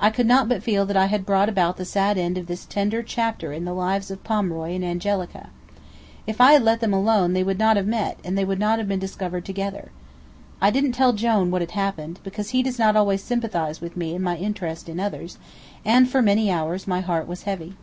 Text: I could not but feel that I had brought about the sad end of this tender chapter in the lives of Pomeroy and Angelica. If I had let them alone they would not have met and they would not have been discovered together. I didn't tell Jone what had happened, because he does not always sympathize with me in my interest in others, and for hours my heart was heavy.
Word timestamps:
I 0.00 0.10
could 0.10 0.26
not 0.26 0.48
but 0.48 0.60
feel 0.64 0.84
that 0.86 0.96
I 0.96 1.06
had 1.06 1.24
brought 1.24 1.48
about 1.48 1.76
the 1.76 1.84
sad 1.84 2.18
end 2.18 2.36
of 2.36 2.46
this 2.48 2.64
tender 2.66 3.00
chapter 3.00 3.52
in 3.52 3.64
the 3.64 3.72
lives 3.72 4.10
of 4.10 4.24
Pomeroy 4.24 4.72
and 4.74 4.84
Angelica. 4.84 5.50
If 6.26 6.40
I 6.40 6.54
had 6.54 6.64
let 6.64 6.80
them 6.80 6.92
alone 6.92 7.32
they 7.32 7.44
would 7.44 7.60
not 7.60 7.76
have 7.76 7.86
met 7.86 8.18
and 8.24 8.36
they 8.36 8.44
would 8.44 8.58
not 8.58 8.80
have 8.80 8.88
been 8.88 8.98
discovered 8.98 9.44
together. 9.44 9.92
I 10.60 10.70
didn't 10.72 10.94
tell 10.96 11.12
Jone 11.12 11.52
what 11.52 11.62
had 11.62 11.70
happened, 11.78 12.18
because 12.24 12.48
he 12.50 12.64
does 12.64 12.80
not 12.80 12.96
always 12.96 13.22
sympathize 13.22 13.80
with 13.80 13.96
me 13.96 14.16
in 14.16 14.22
my 14.24 14.36
interest 14.36 14.88
in 14.88 14.98
others, 14.98 15.38
and 15.84 16.08
for 16.10 16.28
hours 16.28 16.88
my 16.88 17.00
heart 17.00 17.28
was 17.28 17.44
heavy. 17.44 17.76